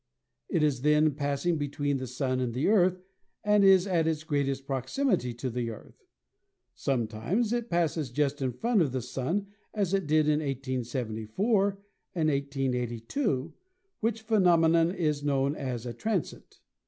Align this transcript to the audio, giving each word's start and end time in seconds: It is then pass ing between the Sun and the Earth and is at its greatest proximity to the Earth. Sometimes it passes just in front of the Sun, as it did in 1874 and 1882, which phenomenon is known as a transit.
It 0.49 0.63
is 0.63 0.81
then 0.81 1.13
pass 1.13 1.45
ing 1.45 1.57
between 1.57 1.97
the 1.97 2.07
Sun 2.07 2.39
and 2.39 2.55
the 2.55 2.69
Earth 2.69 3.03
and 3.43 3.63
is 3.63 3.85
at 3.85 4.07
its 4.07 4.23
greatest 4.23 4.65
proximity 4.65 5.31
to 5.35 5.51
the 5.51 5.69
Earth. 5.69 6.07
Sometimes 6.73 7.53
it 7.53 7.69
passes 7.69 8.09
just 8.09 8.41
in 8.41 8.51
front 8.51 8.81
of 8.81 8.93
the 8.93 9.01
Sun, 9.03 9.45
as 9.75 9.93
it 9.93 10.07
did 10.07 10.25
in 10.25 10.39
1874 10.39 11.77
and 12.15 12.29
1882, 12.29 13.53
which 13.99 14.23
phenomenon 14.23 14.89
is 14.89 15.23
known 15.23 15.55
as 15.55 15.85
a 15.85 15.93
transit. 15.93 16.61